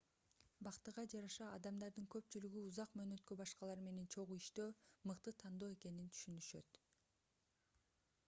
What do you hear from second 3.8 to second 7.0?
менен чогуу иштөө мыкты тандоо экенин түшүнүшөт